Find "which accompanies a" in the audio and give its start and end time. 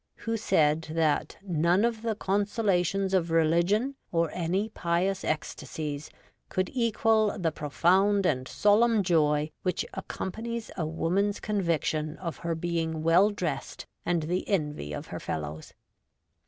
9.61-10.87